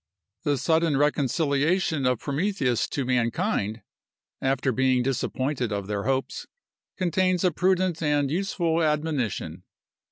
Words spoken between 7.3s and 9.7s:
a prudent and useful admonition.